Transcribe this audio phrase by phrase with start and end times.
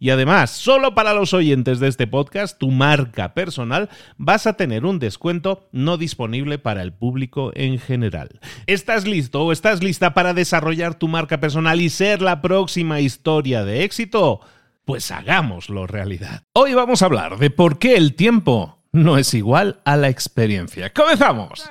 [0.00, 4.86] Y además, solo para los oyentes de este podcast, tu marca personal, vas a tener
[4.86, 8.40] un descuento no disponible para el público en general.
[8.66, 13.62] ¿Estás listo o estás lista para desarrollar tu marca personal y ser la próxima historia
[13.62, 14.40] de éxito?
[14.86, 16.44] Pues hagámoslo realidad.
[16.54, 20.94] Hoy vamos a hablar de por qué el tiempo no es igual a la experiencia.
[20.94, 21.70] ¡Comenzamos!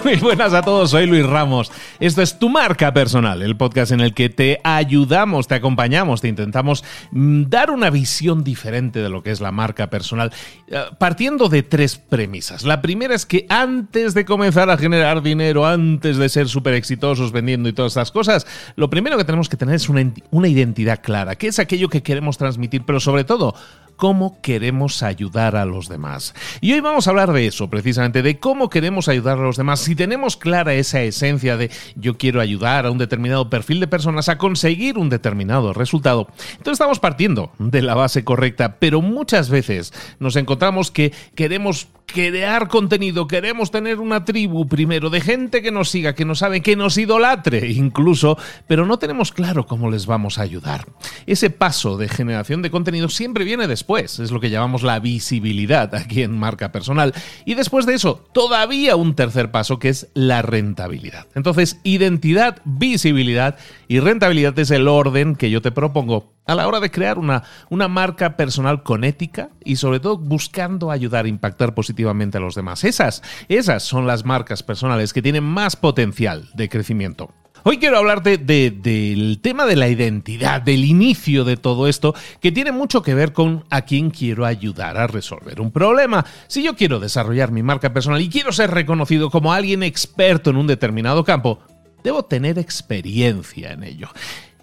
[0.04, 1.70] Muy buenas a todos, soy Luis Ramos.
[1.98, 6.28] Esto es Tu Marca Personal, el podcast en el que te ayudamos, te acompañamos, te
[6.28, 10.32] intentamos mm, dar una visión diferente de lo que es la marca personal,
[10.68, 12.64] eh, partiendo de tres premisas.
[12.64, 17.32] La primera es que antes de comenzar a generar dinero, antes de ser súper exitosos
[17.32, 21.00] vendiendo y todas estas cosas, lo primero que tenemos que tener es una, una identidad
[21.02, 23.54] clara, que es aquello que queremos transmitir, pero sobre todo,
[24.00, 26.34] cómo queremos ayudar a los demás.
[26.62, 29.80] Y hoy vamos a hablar de eso, precisamente, de cómo queremos ayudar a los demás.
[29.80, 34.30] Si tenemos clara esa esencia de yo quiero ayudar a un determinado perfil de personas
[34.30, 39.92] a conseguir un determinado resultado, entonces estamos partiendo de la base correcta, pero muchas veces
[40.18, 45.90] nos encontramos que queremos crear contenido, queremos tener una tribu primero de gente que nos
[45.90, 50.38] siga, que nos sabe, que nos idolatre incluso, pero no tenemos claro cómo les vamos
[50.38, 50.86] a ayudar.
[51.26, 55.94] Ese paso de generación de contenido siempre viene después, es lo que llamamos la visibilidad
[55.94, 57.14] aquí en marca personal.
[57.44, 61.26] Y después de eso, todavía un tercer paso que es la rentabilidad.
[61.34, 63.56] Entonces, identidad, visibilidad
[63.88, 67.44] y rentabilidad es el orden que yo te propongo a la hora de crear una,
[67.68, 72.54] una marca personal con ética y sobre todo buscando ayudar a impactar positivamente a los
[72.54, 72.84] demás.
[72.84, 77.32] Esas, esas son las marcas personales que tienen más potencial de crecimiento.
[77.62, 82.72] Hoy quiero hablarte del tema de la identidad, del inicio de todo esto, que tiene
[82.72, 86.24] mucho que ver con a quién quiero ayudar a resolver un problema.
[86.46, 90.56] Si yo quiero desarrollar mi marca personal y quiero ser reconocido como alguien experto en
[90.56, 91.60] un determinado campo,
[92.02, 94.08] debo tener experiencia en ello.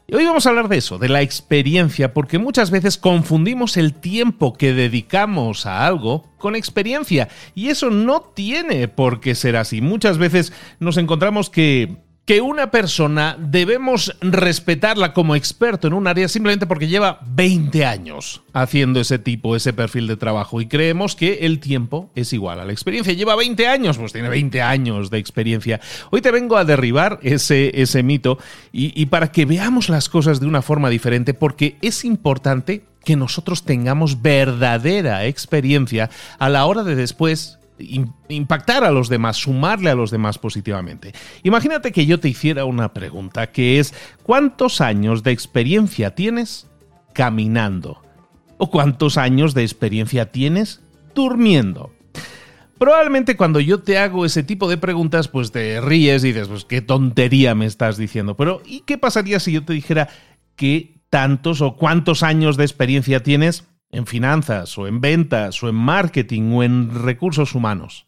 [0.10, 3.94] Y hoy vamos a hablar de eso, de la experiencia, porque muchas veces confundimos el
[3.94, 7.28] tiempo que dedicamos a algo con experiencia.
[7.56, 9.82] Y eso no tiene por qué ser así.
[9.82, 11.98] Muchas veces nos encontramos que
[12.28, 18.42] que una persona debemos respetarla como experto en un área simplemente porque lleva 20 años
[18.52, 22.66] haciendo ese tipo, ese perfil de trabajo y creemos que el tiempo es igual a
[22.66, 23.14] la experiencia.
[23.14, 25.80] Lleva 20 años, pues tiene 20 años de experiencia.
[26.12, 28.38] Hoy te vengo a derribar ese, ese mito
[28.74, 33.16] y, y para que veamos las cosas de una forma diferente porque es importante que
[33.16, 39.96] nosotros tengamos verdadera experiencia a la hora de después impactar a los demás, sumarle a
[39.96, 41.14] los demás positivamente.
[41.44, 43.94] Imagínate que yo te hiciera una pregunta que es,
[44.24, 46.68] ¿cuántos años de experiencia tienes
[47.14, 48.02] caminando?
[48.58, 50.82] ¿O cuántos años de experiencia tienes
[51.14, 51.92] durmiendo?
[52.78, 56.66] Probablemente cuando yo te hago ese tipo de preguntas, pues te ríes y dices, pues
[56.66, 58.38] qué tontería me estás diciendo.
[58.38, 60.10] Pero, ¿y qué pasaría si yo te dijera
[60.56, 65.76] qué tantos o cuántos años de experiencia tienes en finanzas o en ventas o en
[65.76, 68.08] marketing o en recursos humanos.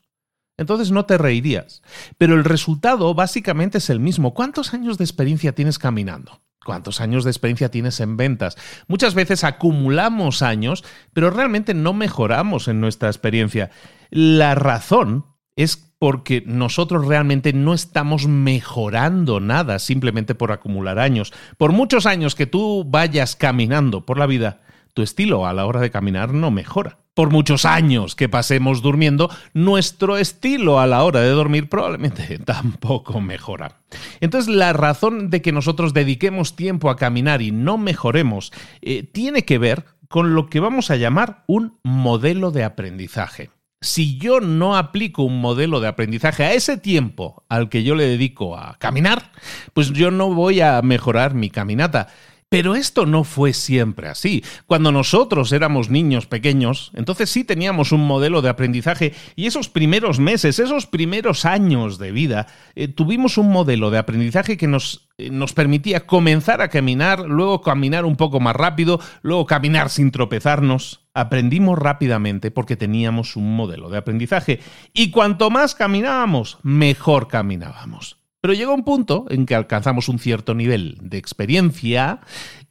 [0.58, 1.82] Entonces no te reirías.
[2.18, 4.34] Pero el resultado básicamente es el mismo.
[4.34, 6.42] ¿Cuántos años de experiencia tienes caminando?
[6.66, 8.58] ¿Cuántos años de experiencia tienes en ventas?
[8.88, 10.84] Muchas veces acumulamos años,
[11.14, 13.72] pero realmente no mejoramos en nuestra experiencia.
[14.10, 21.34] La razón es porque nosotros realmente no estamos mejorando nada simplemente por acumular años.
[21.58, 24.62] Por muchos años que tú vayas caminando por la vida,
[24.94, 26.98] tu estilo a la hora de caminar no mejora.
[27.14, 33.20] Por muchos años que pasemos durmiendo, nuestro estilo a la hora de dormir probablemente tampoco
[33.20, 33.82] mejora.
[34.22, 39.44] Entonces la razón de que nosotros dediquemos tiempo a caminar y no mejoremos eh, tiene
[39.44, 43.52] que ver con lo que vamos a llamar un modelo de aprendizaje.
[43.82, 48.06] si yo no aplico un modelo de aprendizaje a ese tiempo al que yo le
[48.06, 49.32] dedico a caminar,
[49.74, 52.08] pues yo no voy a mejorar mi caminata.
[52.50, 54.44] Pero esto no fue siempre así.
[54.66, 60.20] Cuando nosotros éramos niños pequeños, entonces sí teníamos un modelo de aprendizaje y esos primeros
[60.20, 65.30] meses, esos primeros años de vida, eh, tuvimos un modelo de aprendizaje que nos, eh,
[65.30, 71.02] nos permitía comenzar a caminar, luego caminar un poco más rápido, luego caminar sin tropezarnos.
[71.14, 74.60] Aprendimos rápidamente porque teníamos un modelo de aprendizaje
[74.92, 78.19] y cuanto más caminábamos, mejor caminábamos.
[78.42, 82.22] Pero llega un punto en que alcanzamos un cierto nivel de experiencia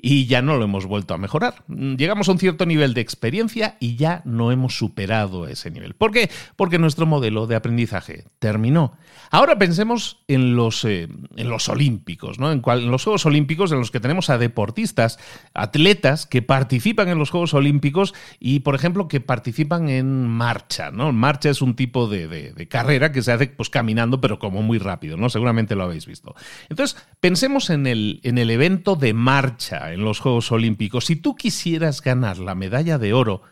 [0.01, 1.65] y ya no lo hemos vuelto a mejorar.
[1.69, 5.95] Llegamos a un cierto nivel de experiencia y ya no hemos superado ese nivel.
[5.95, 6.31] ¿Por qué?
[6.57, 8.97] Porque nuestro modelo de aprendizaje terminó.
[9.31, 12.51] Ahora pensemos en los, eh, en los olímpicos, ¿no?
[12.51, 15.19] En, los Juegos Olímpicos en los que tenemos a deportistas,
[15.53, 21.13] atletas que participan en los Juegos Olímpicos y, por ejemplo, que participan en marcha, ¿no?
[21.13, 24.79] Marcha es un tipo de, de carrera que se hace pues caminando, pero como muy
[24.79, 25.29] rápido, ¿no?
[25.29, 26.35] Seguramente lo habéis visto.
[26.69, 31.35] Entonces, pensemos en el, en el evento de marcha en los Juegos Olímpicos, si tú
[31.35, 33.43] quisieras ganar la medalla de oro,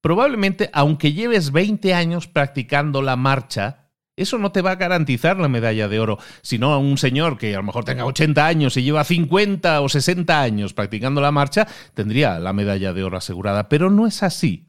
[0.00, 3.86] probablemente aunque lleves 20 años practicando la marcha,
[4.16, 7.54] eso no te va a garantizar la medalla de oro, sino a un señor que
[7.54, 11.68] a lo mejor tenga 80 años y lleva 50 o 60 años practicando la marcha,
[11.92, 14.68] tendría la medalla de oro asegurada, pero no es así.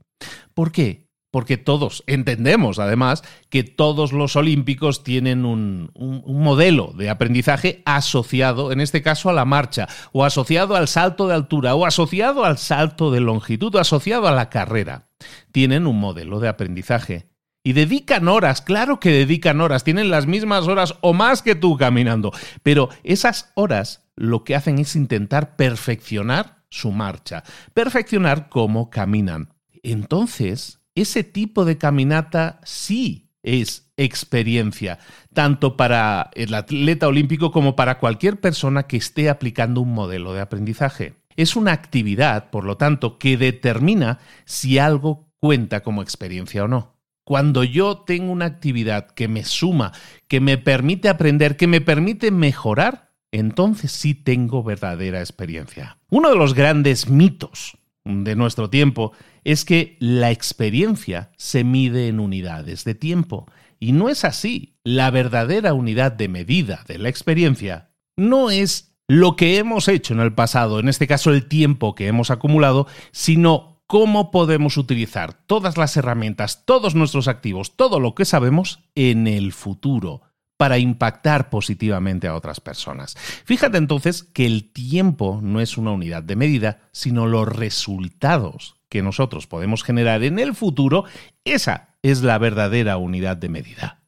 [0.53, 1.06] ¿Por qué?
[1.37, 5.91] Porque todos entendemos, además, que todos los olímpicos tienen un,
[6.25, 11.35] modelo de aprendizaje asociado, en este caso, a la marcha, o asociado al salto de
[11.35, 15.09] altura, o asociado al salto de longitud, o asociado a la carrera.
[15.51, 17.29] Tienen un modelo de aprendizaje.
[17.63, 21.77] Y dedican horas, claro que dedican horas, tienen las mismas horas o más que tú
[21.77, 22.31] caminando,
[22.63, 27.43] pero esas horas lo que hacen es intentar perfeccionar su marcha,
[27.75, 29.53] perfeccionar cómo caminan.
[29.83, 34.99] Entonces, ese tipo de caminata sí es experiencia,
[35.33, 40.41] tanto para el atleta olímpico como para cualquier persona que esté aplicando un modelo de
[40.41, 41.15] aprendizaje.
[41.35, 46.95] Es una actividad, por lo tanto, que determina si algo cuenta como experiencia o no.
[47.23, 49.91] Cuando yo tengo una actividad que me suma,
[50.27, 55.97] que me permite aprender, que me permite mejorar, entonces sí tengo verdadera experiencia.
[56.09, 59.11] Uno de los grandes mitos de nuestro tiempo
[59.47, 63.45] es que la experiencia se mide en unidades de tiempo.
[63.79, 64.75] Y no es así.
[64.83, 70.19] La verdadera unidad de medida de la experiencia no es lo que hemos hecho en
[70.19, 75.77] el pasado, en este caso el tiempo que hemos acumulado, sino cómo podemos utilizar todas
[75.77, 80.23] las herramientas, todos nuestros activos, todo lo que sabemos en el futuro
[80.57, 83.15] para impactar positivamente a otras personas.
[83.45, 89.01] Fíjate entonces que el tiempo no es una unidad de medida, sino los resultados que
[89.01, 91.05] nosotros podemos generar en el futuro,
[91.45, 93.99] esa es la verdadera unidad de medida.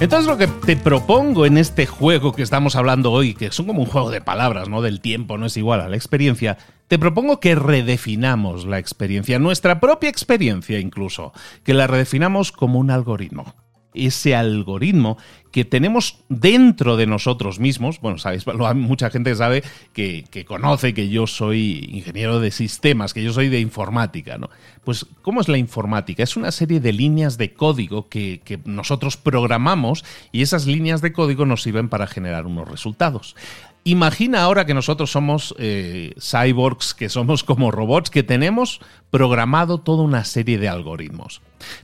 [0.00, 3.82] Entonces lo que te propongo en este juego que estamos hablando hoy, que son como
[3.82, 4.80] un juego de palabras, ¿no?
[4.80, 6.56] Del tiempo no es igual a la experiencia,
[6.88, 11.34] te propongo que redefinamos la experiencia, nuestra propia experiencia incluso,
[11.64, 13.54] que la redefinamos como un algoritmo
[13.94, 15.18] ese algoritmo
[15.50, 18.00] que tenemos dentro de nosotros mismos.
[18.00, 18.44] Bueno, sabéis,
[18.74, 23.60] mucha gente sabe que, conoce que yo soy ingeniero de sistemas, que yo soy de
[23.60, 24.48] informática, ¿no?
[24.84, 26.22] Pues, ¿cómo es la informática?
[26.22, 31.46] Es una serie de líneas de código que, nosotros programamos y esas líneas de código
[31.46, 33.36] nos sirven para generar unos resultados.
[33.82, 38.80] Imagina ahora que nosotros somos eh, cyborgs, que somos como robots, que tenemos
[39.10, 41.40] programado toda una serie de algoritmos.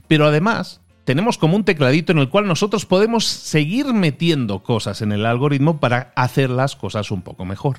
[0.07, 5.13] Pero además, tenemos como un tecladito en el cual nosotros podemos seguir metiendo cosas en
[5.13, 7.77] el algoritmo para hacer las cosas un poco mejor.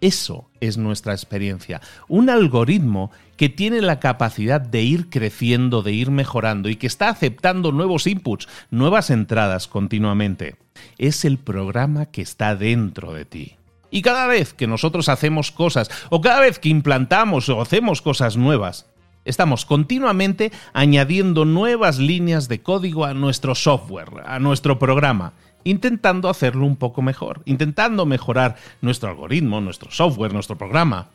[0.00, 1.80] Eso es nuestra experiencia.
[2.06, 7.08] Un algoritmo que tiene la capacidad de ir creciendo, de ir mejorando y que está
[7.08, 10.54] aceptando nuevos inputs, nuevas entradas continuamente.
[10.96, 13.56] Es el programa que está dentro de ti.
[13.90, 18.36] Y cada vez que nosotros hacemos cosas, o cada vez que implantamos o hacemos cosas
[18.36, 18.86] nuevas,
[19.24, 25.32] Estamos continuamente añadiendo nuevas líneas de código a nuestro software, a nuestro programa,
[25.64, 31.08] intentando hacerlo un poco mejor, intentando mejorar nuestro algoritmo, nuestro software, nuestro programa,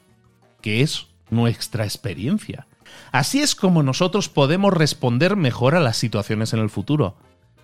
[0.61, 2.65] que es nuestra experiencia.
[3.11, 7.15] Así es como nosotros podemos responder mejor a las situaciones en el futuro,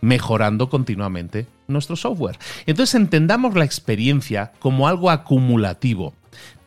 [0.01, 2.37] mejorando continuamente nuestro software.
[2.67, 6.13] Entonces entendamos la experiencia como algo acumulativo,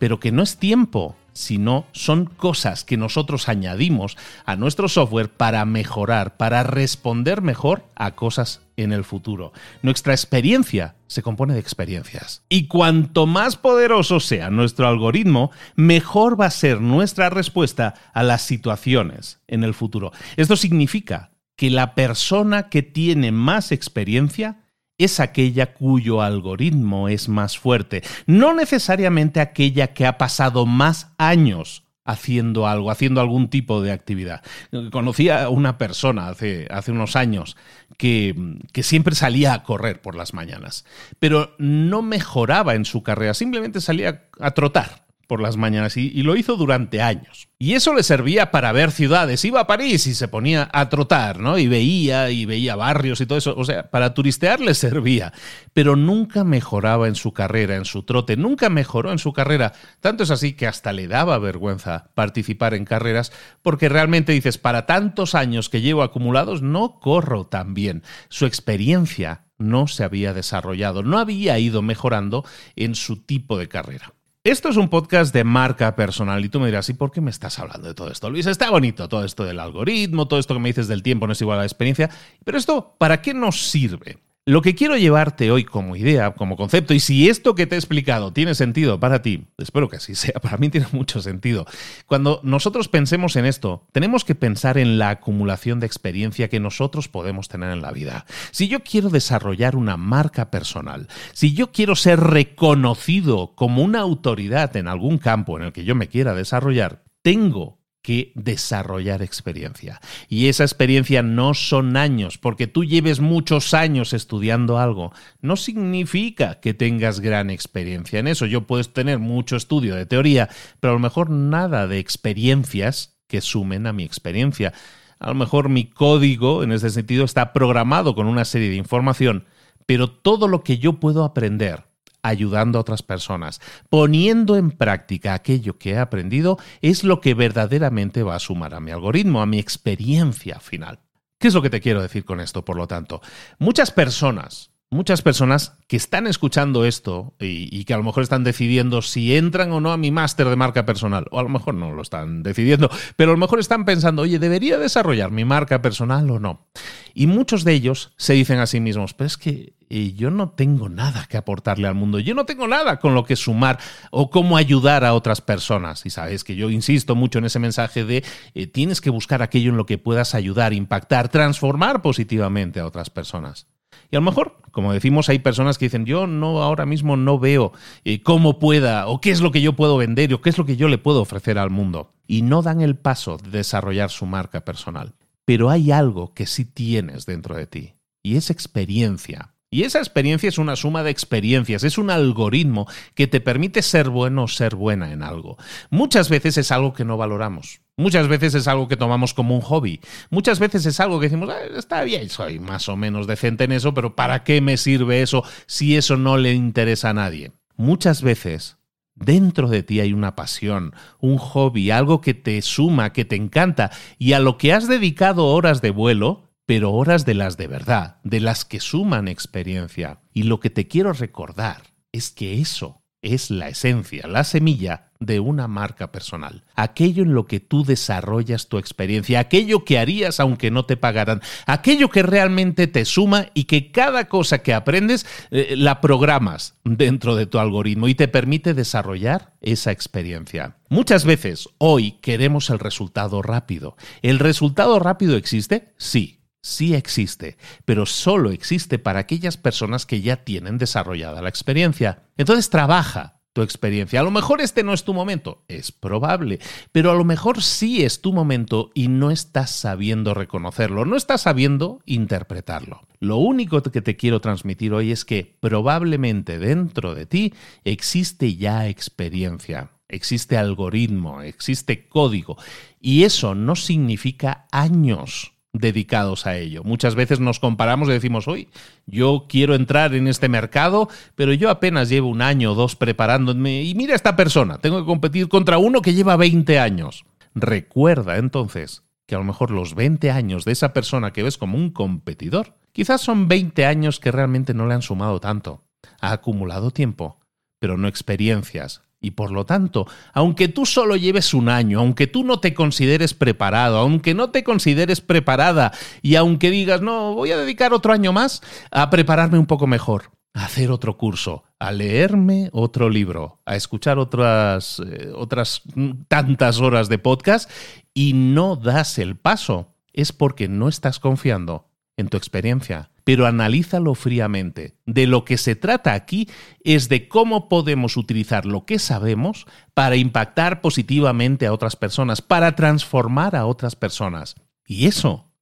[0.00, 5.64] pero que no es tiempo, sino son cosas que nosotros añadimos a nuestro software para
[5.64, 9.52] mejorar, para responder mejor a cosas en el futuro.
[9.80, 12.42] Nuestra experiencia se compone de experiencias.
[12.48, 18.42] Y cuanto más poderoso sea nuestro algoritmo, mejor va a ser nuestra respuesta a las
[18.42, 20.10] situaciones en el futuro.
[20.36, 24.64] Esto significa que la persona que tiene más experiencia
[24.98, 31.84] es aquella cuyo algoritmo es más fuerte, no necesariamente aquella que ha pasado más años
[32.04, 34.42] haciendo algo, haciendo algún tipo de actividad.
[34.90, 37.56] Conocí a una persona hace, unos años
[37.98, 38.34] que,
[38.82, 40.86] siempre salía a correr por las mañanas,
[41.18, 46.34] pero no mejoraba en su carrera, simplemente salía a trotar por las mañanas y, lo
[46.34, 47.48] hizo durante años.
[47.58, 49.44] Y eso le servía para ver ciudades.
[49.44, 51.58] Iba a París y se ponía a trotar, ¿no?
[51.58, 53.54] Y veía y veía barrios y todo eso.
[53.56, 55.32] O sea, para turistear le servía.
[55.74, 58.36] Pero nunca mejoraba en su carrera, en su trote.
[58.36, 59.74] Nunca mejoró en su carrera.
[60.00, 63.30] Tanto es así que hasta le daba vergüenza participar en carreras
[63.62, 68.02] porque realmente dices, para tantos años que llevo acumulados, no corro tan bien.
[68.30, 72.44] Su experiencia no se había desarrollado, no había ido mejorando
[72.76, 74.14] en su tipo de carrera.
[74.48, 77.30] Esto es un podcast de marca personal y tú me dirás, ¿y por qué me
[77.30, 78.30] estás hablando de todo esto?
[78.30, 81.34] Luis, está bonito todo esto del algoritmo, todo esto que me dices del tiempo no
[81.34, 82.08] es igual a la experiencia,
[82.46, 84.16] pero esto, ¿para qué nos sirve?
[84.48, 87.78] Lo que quiero llevarte hoy como idea, como concepto, y si esto que te he
[87.78, 91.66] explicado tiene sentido para ti, espero que así sea, para mí tiene mucho sentido.
[92.06, 97.08] Cuando nosotros pensemos en esto, tenemos que pensar en la acumulación de experiencia que nosotros
[97.08, 98.24] podemos tener en la vida.
[98.50, 104.74] Si yo quiero desarrollar una marca personal, si yo quiero ser reconocido como una autoridad
[104.78, 107.77] en algún campo en el que yo me quiera desarrollar, tengo
[108.08, 110.00] que desarrollar experiencia.
[110.30, 115.12] Y esa experiencia no son años, porque tú lleves muchos años estudiando algo,
[115.42, 118.46] no significa que tengas gran experiencia en eso.
[118.46, 120.48] Yo puedo tener mucho estudio de teoría,
[120.80, 124.72] pero a lo mejor nada de experiencias que sumen a mi experiencia.
[125.18, 129.44] A lo mejor mi código, en ese sentido, está programado con una serie de información,
[129.84, 131.87] pero todo lo que yo puedo aprender
[132.22, 138.22] ayudando a otras personas, poniendo en práctica aquello que he aprendido, es lo que verdaderamente
[138.22, 141.00] va a sumar a mi algoritmo, a mi experiencia final.
[141.38, 143.20] ¿Qué es lo que te quiero decir con esto, por lo tanto?
[143.58, 149.02] Muchas personas, muchas personas que están escuchando esto y, que a lo mejor están decidiendo
[149.02, 151.92] si entran o no a mi máster de marca personal, o a lo mejor no
[151.92, 156.30] lo están decidiendo, pero a lo mejor están pensando, oye, ¿debería desarrollar mi marca personal
[156.30, 156.66] o no?
[157.14, 160.50] Y muchos de ellos se dicen a sí mismos, pero es que y yo no
[160.50, 163.78] tengo nada que aportarle al mundo, yo no tengo nada con lo que sumar
[164.10, 166.04] o cómo ayudar a otras personas.
[166.04, 168.22] Y sabes que yo insisto mucho en ese mensaje de
[168.54, 173.08] eh, tienes que buscar aquello en lo que puedas ayudar, impactar, transformar positivamente a otras
[173.08, 173.66] personas.
[174.10, 177.38] Y a lo mejor, como decimos, hay personas que dicen, yo no ahora mismo no
[177.38, 177.72] veo
[178.04, 180.64] eh, cómo pueda o qué es lo que yo puedo vender o qué es lo
[180.64, 182.12] que yo le puedo ofrecer al mundo.
[182.26, 185.14] Y no dan el paso de desarrollar su marca personal.
[185.44, 189.54] Pero hay algo que sí tienes dentro de ti y es experiencia.
[189.70, 194.08] Y esa experiencia es una suma de experiencias, es un algoritmo que te permite ser
[194.08, 195.58] bueno o ser buena en algo.
[195.90, 199.60] Muchas veces es algo que no valoramos, muchas veces es algo que tomamos como un
[199.60, 203.64] hobby, muchas veces es algo que decimos, ah, está bien, soy más o menos decente
[203.64, 207.52] en eso, pero ¿para qué me sirve eso si eso no le interesa a nadie?
[207.76, 208.78] Muchas veces
[209.20, 213.90] Dentro de ti hay una pasión, un hobby, algo que te suma, que te encanta
[214.16, 218.18] y a lo que has dedicado horas de vuelo, pero horas de las de verdad,
[218.24, 220.20] de las que suman experiencia.
[220.34, 221.80] Y lo que te quiero recordar
[222.12, 226.64] es que eso es la esencia, la semilla de una marca personal.
[226.76, 231.40] Aquello en lo que tú desarrollas tu experiencia, aquello que harías aunque no te pagaran,
[231.64, 237.34] aquello que realmente te suma y que cada cosa que aprendes eh, la programas dentro
[237.34, 240.76] de tu algoritmo y te permite desarrollar esa experiencia.
[240.90, 243.96] Muchas veces hoy queremos el resultado rápido.
[244.20, 245.94] ¿El resultado rápido existe?
[245.96, 252.24] Sí, sí existe, pero solo existe para aquellas personas que ya tienen desarrollada la experiencia.
[252.36, 254.20] Entonces trabaja tu experiencia.
[254.20, 256.60] A lo mejor este no es tu momento, es probable,
[256.92, 261.42] pero a lo mejor sí es tu momento y no estás sabiendo reconocerlo, no estás
[261.42, 263.08] sabiendo interpretarlo.
[263.18, 268.86] Lo único que te quiero transmitir hoy es que probablemente dentro de ti existe ya
[268.86, 269.90] experiencia.
[270.10, 272.56] Existe algoritmo, existe código
[272.98, 276.82] y eso no significa años dedicados a ello.
[276.84, 278.68] Muchas veces nos comparamos y decimos, hoy
[279.06, 283.82] yo quiero entrar en este mercado, pero yo apenas llevo un año o dos preparándome
[283.82, 287.24] y mira esta persona, tengo que competir contra uno que lleva 20 años.
[287.54, 291.76] Recuerda entonces que a lo mejor los 20 años de esa persona que ves como
[291.76, 295.82] un competidor, quizás son 20 años que realmente no le han sumado tanto.
[296.20, 297.38] Ha acumulado tiempo,
[297.78, 302.44] pero no experiencias Y por lo tanto, aunque tú solo lleves un año, aunque tú
[302.44, 307.58] no te consideres preparado, aunque no te consideres preparada y aunque digas, no, voy a
[307.58, 312.70] dedicar otro año más a prepararme un poco mejor, a hacer otro curso, a leerme
[312.72, 315.82] otro libro, a escuchar otras, eh, otras
[316.28, 317.68] tantas horas de podcast
[318.14, 323.10] y no das el paso, es porque no estás confiando en tu experiencia.
[323.28, 324.94] Pero analízalo fríamente.
[325.04, 326.48] De lo que se trata aquí
[326.82, 332.74] es de cómo podemos utilizar lo que sabemos para impactar positivamente a otras personas, para
[332.74, 334.54] transformar a otras personas.
[334.86, 335.52] Y eso,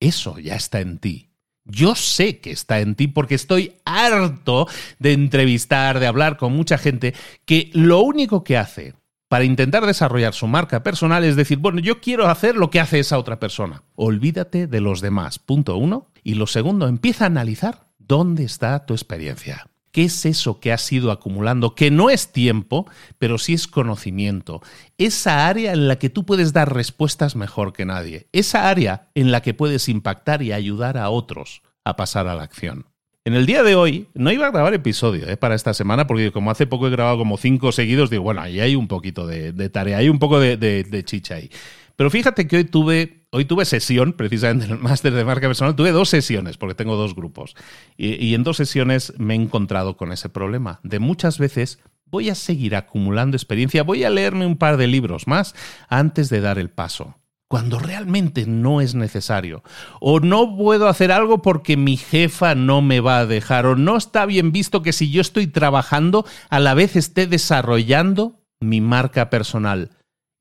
[0.00, 1.34] eso ya está en ti.
[1.66, 4.66] Yo sé que está en ti porque estoy harto
[4.98, 7.12] de entrevistar, de hablar con mucha gente
[7.44, 8.94] que lo único que hace
[9.28, 13.00] para intentar desarrollar su marca personal es decir, bueno, yo quiero hacer lo que hace
[13.00, 13.82] esa otra persona.
[13.96, 16.11] Olvídate de los demás, punto uno.
[16.22, 19.66] Y lo segundo, empieza a analizar dónde está tu experiencia.
[19.90, 21.74] ¿Qué es eso que has ido acumulando?
[21.74, 22.86] Que no es tiempo,
[23.18, 24.62] pero sí es conocimiento.
[24.96, 28.26] Esa área en la que tú puedes dar respuestas mejor que nadie.
[28.32, 32.42] Esa área en la que puedes impactar y ayudar a otros a pasar a la
[32.42, 32.86] acción.
[33.24, 36.32] En el día de hoy no iba a grabar episodio eh, para esta semana porque
[36.32, 39.52] como hace poco he grabado como cinco seguidos, digo, bueno, ahí hay un poquito de,
[39.68, 41.48] tarea, hay un poco de, chicha ahí.
[41.96, 45.76] Pero fíjate que hoy tuve, hoy tuve sesión, precisamente en el máster de marca personal,
[45.76, 47.54] tuve dos sesiones porque tengo dos grupos.
[47.96, 52.28] Y, y en dos sesiones me he encontrado con ese problema de muchas veces voy
[52.28, 55.54] a seguir acumulando experiencia, voy a leerme un par de libros más
[55.88, 57.16] antes de dar el paso
[57.52, 59.62] cuando realmente no es necesario.
[60.00, 63.66] O no puedo hacer algo porque mi jefa no me va a dejar.
[63.66, 68.40] O no está bien visto que si yo estoy trabajando, a la vez esté desarrollando
[68.58, 69.90] mi marca personal.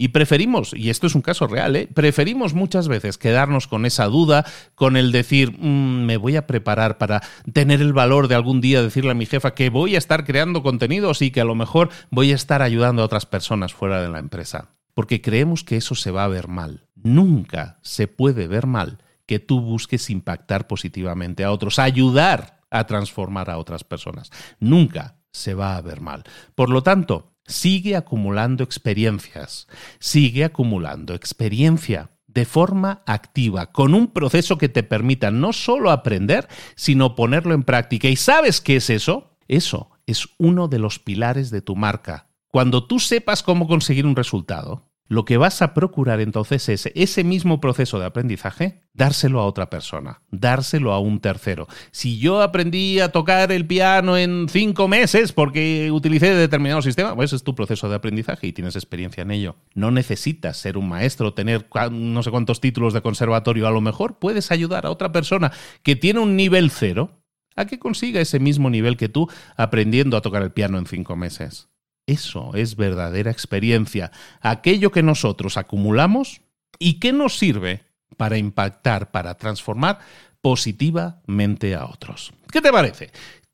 [0.01, 1.87] Y preferimos, y esto es un caso real, ¿eh?
[1.93, 6.97] preferimos muchas veces quedarnos con esa duda, con el decir, mm, me voy a preparar
[6.97, 7.21] para
[7.53, 10.63] tener el valor de algún día decirle a mi jefa que voy a estar creando
[10.63, 14.09] contenidos y que a lo mejor voy a estar ayudando a otras personas fuera de
[14.09, 16.87] la empresa porque creemos que eso se va a ver mal.
[16.95, 23.51] Nunca se puede ver mal que tú busques impactar positivamente a otros, ayudar a transformar
[23.51, 24.31] a otras personas.
[24.59, 26.23] Nunca se va a ver mal.
[26.55, 29.67] Por lo tanto, sigue acumulando experiencias,
[29.99, 36.47] sigue acumulando experiencia de forma activa, con un proceso que te permita no solo aprender,
[36.75, 38.07] sino ponerlo en práctica.
[38.07, 39.37] ¿Y sabes qué es eso?
[39.47, 44.15] Eso es uno de los pilares de tu marca, cuando tú sepas cómo conseguir un
[44.15, 49.45] resultado, lo que vas a procurar entonces es ese mismo proceso de aprendizaje, dárselo a
[49.45, 51.67] otra persona, dárselo a un tercero.
[51.91, 57.33] Si yo aprendí a tocar el piano en cinco meses porque utilicé determinado sistema, pues
[57.33, 59.57] es tu proceso de aprendizaje y tienes experiencia en ello.
[59.73, 63.67] No necesitas ser un maestro, tener no sé cuántos títulos de conservatorio.
[63.67, 65.51] A lo mejor puedes ayudar a otra persona
[65.83, 67.21] que tiene un nivel cero
[67.57, 71.17] a que consiga ese mismo nivel que tú aprendiendo a tocar el piano en cinco
[71.17, 71.67] meses.
[72.07, 74.11] Eso es verdadera experiencia,
[74.41, 76.41] aquello que nosotros acumulamos
[76.79, 77.83] y que nos sirve
[78.17, 79.99] para impactar, para transformar
[80.41, 82.33] positivamente a otros.
[82.51, 83.11] ¿Qué te parece?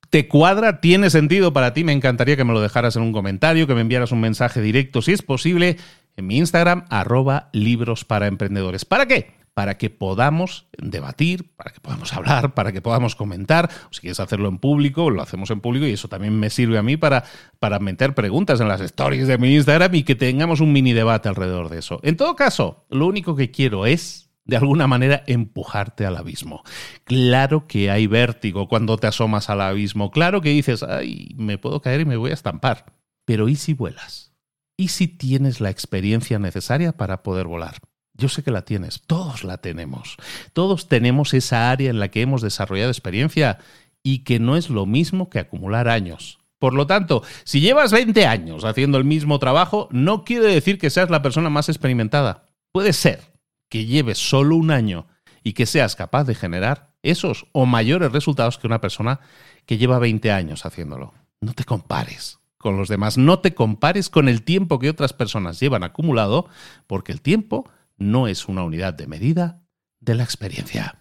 [0.09, 0.79] ¿Te cuadra?
[0.79, 1.83] ¿Tiene sentido para ti?
[1.83, 5.01] Me encantaría que me lo dejaras en un comentario, que me enviaras un mensaje directo,
[5.01, 5.77] si es posible,
[6.15, 8.85] en mi Instagram, arroba libros para emprendedores.
[8.85, 9.36] ¿Para qué?
[9.57, 13.67] Para que podamos debatir, para que podamos hablar, para que podamos comentar.
[13.89, 16.77] O si quieres hacerlo en público, lo hacemos en público y eso también me sirve
[16.77, 17.23] a mí para,
[17.57, 21.27] para meter preguntas en las stories de mi Instagram y que tengamos un mini debate
[21.27, 21.99] alrededor de eso.
[22.03, 26.61] En todo caso, lo único que quiero es de alguna manera empujarte al abismo.
[27.03, 31.81] Claro que hay vértigo cuando te asomas al abismo, claro que dices, ay, me puedo
[31.81, 32.93] caer y me voy a estampar,
[33.25, 34.35] pero ¿y si vuelas?
[34.77, 37.77] ¿Y si tienes la experiencia necesaria para poder volar?
[38.17, 40.17] Yo sé que la tienes, todos la tenemos.
[40.53, 43.59] Todos tenemos esa área en la que hemos desarrollado experiencia
[44.01, 46.39] y que no es lo mismo que acumular años.
[46.59, 50.89] Por lo tanto, si llevas 20 años haciendo el mismo trabajo, no quiere decir que
[50.89, 52.45] seas la persona más experimentada.
[52.71, 53.21] Puede ser
[53.69, 55.07] que lleves solo un año
[55.43, 59.19] y que seas capaz de generar esos o mayores resultados que una persona
[59.65, 61.13] que lleva 20 años haciéndolo.
[61.39, 65.59] No te compares con los demás, no te compares con el tiempo que otras personas
[65.59, 66.47] llevan acumulado,
[66.87, 69.63] porque el tiempo no es una unidad de medida
[69.99, 70.99] de la experiencia.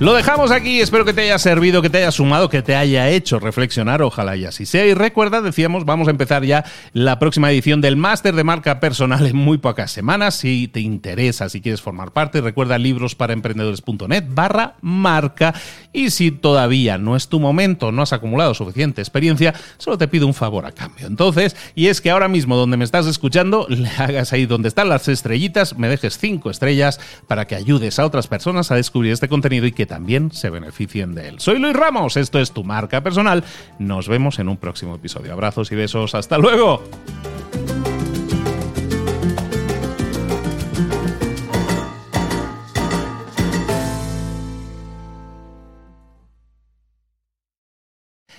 [0.00, 3.10] Lo dejamos aquí, espero que te haya servido, que te haya sumado, que te haya
[3.10, 4.86] hecho reflexionar, ojalá y así sea.
[4.86, 9.26] Y recuerda, decíamos, vamos a empezar ya la próxima edición del máster de marca personal
[9.26, 10.36] en muy pocas semanas.
[10.36, 15.52] Si te interesa, si quieres formar parte, recuerda librosparaemprendedores.net barra marca.
[15.92, 20.26] Y si todavía no es tu momento, no has acumulado suficiente experiencia, solo te pido
[20.26, 21.08] un favor a cambio.
[21.08, 24.88] Entonces, y es que ahora mismo donde me estás escuchando, le hagas ahí donde están
[24.88, 29.28] las estrellitas, me dejes cinco estrellas para que ayudes a otras personas a descubrir este
[29.28, 31.40] contenido y que también se beneficien de él.
[31.40, 33.42] Soy Luis Ramos, esto es tu marca personal.
[33.80, 35.32] Nos vemos en un próximo episodio.
[35.32, 36.84] Abrazos y besos, hasta luego.